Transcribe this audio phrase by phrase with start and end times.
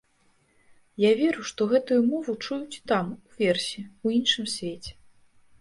[1.01, 4.91] Я веру, што гэтую мову чуюць і там, уверсе, у іншым свеце.